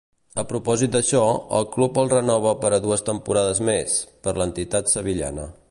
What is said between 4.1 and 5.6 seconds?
per l'entitat sevillana.